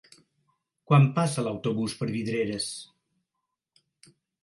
[0.91, 2.73] Quan passa l'autobús per Vidreres?